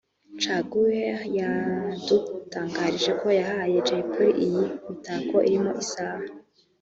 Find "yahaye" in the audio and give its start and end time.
3.39-3.77